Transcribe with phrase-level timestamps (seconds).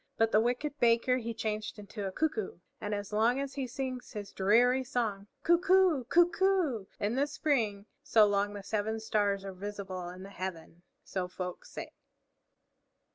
[0.17, 4.13] But the wicked Baker he changed into a Cuckoo; and as long as he sings
[4.13, 6.05] his dreary song, "Coo coo!
[6.05, 10.81] Coo coo!" in the spring, so long the Seven Stars are visible in the heaven,
[11.03, 11.91] so folk say.